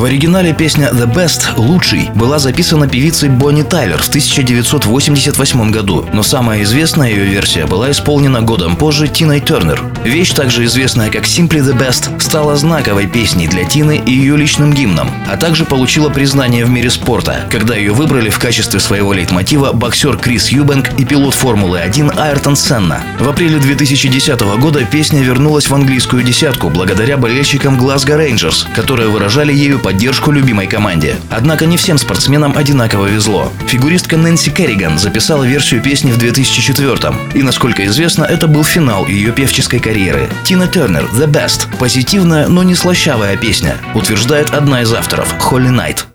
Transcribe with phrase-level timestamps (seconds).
[0.00, 6.22] В оригинале песня «The Best»— «Лучший» была записана певицей Бонни Тайлер в 1988 году, но
[6.22, 9.84] самая известная ее версия была исполнена годом позже Тиной Тернер.
[10.02, 14.72] Вещь, также известная как «Simply the Best», стала знаковой песней для Тины и ее личным
[14.72, 19.74] гимном, а также получила признание в мире спорта, когда ее выбрали в качестве своего лейтмотива
[19.74, 23.02] боксер Крис Юбенк и пилот Формулы-1 Айртон Сенна.
[23.18, 29.52] В апреле 2010 года песня вернулась в английскую десятку благодаря болельщикам Glasgow Rangers, которые выражали
[29.52, 31.16] ею поддержку любимой команде.
[31.30, 33.52] Однако не всем спортсменам одинаково везло.
[33.66, 39.32] Фигуристка Нэнси Керриган записала версию песни в 2004 и, насколько известно, это был финал ее
[39.32, 40.28] певческой карьеры.
[40.44, 46.06] Тина Тернер «The Best»– позитивная, но не слащавая песня, утверждает одна из авторов– Холли Найт.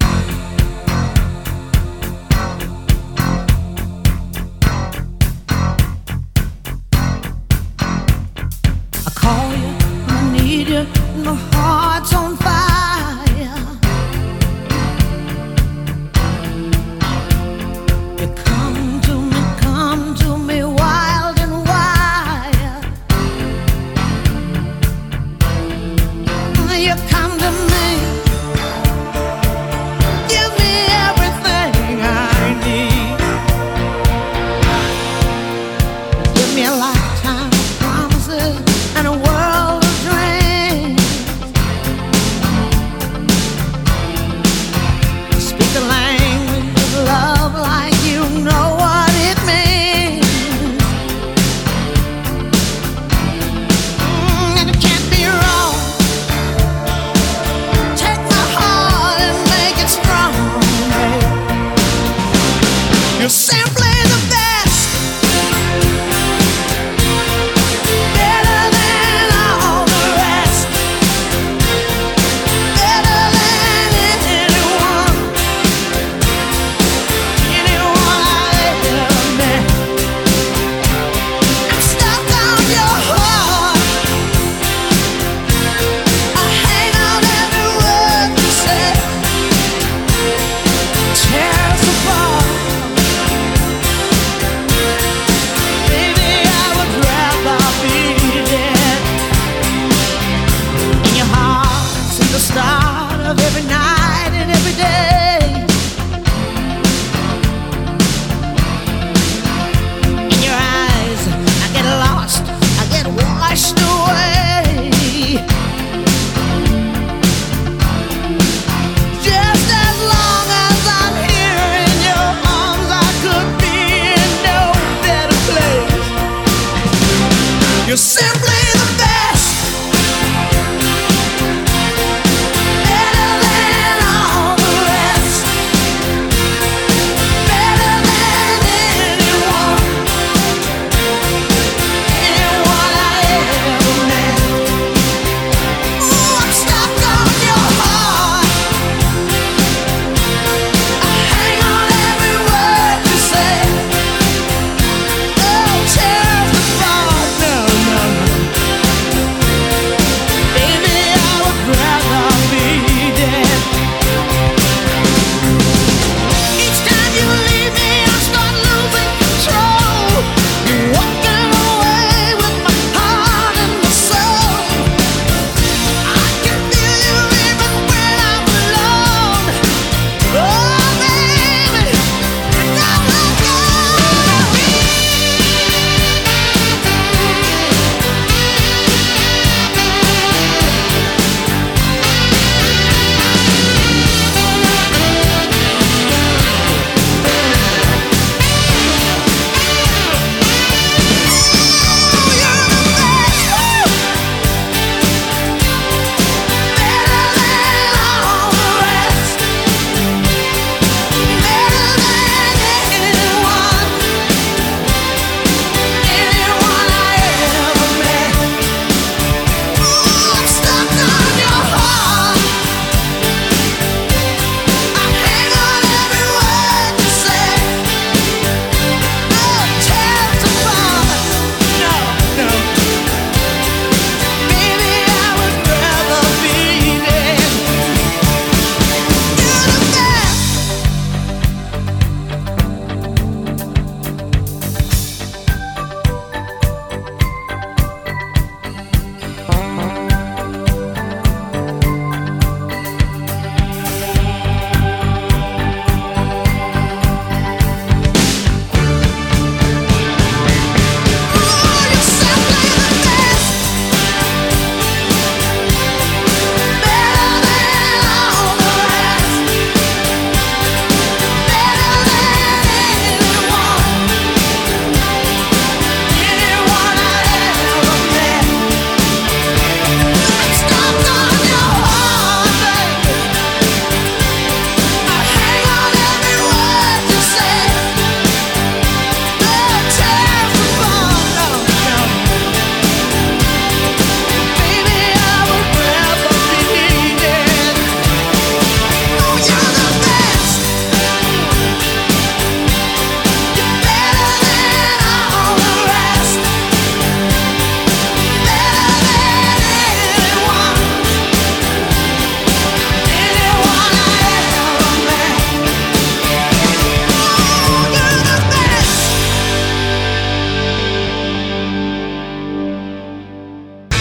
[11.25, 11.64] my heart.
[63.19, 63.84] You're simply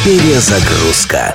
[0.04, 1.34] Перезагрузка.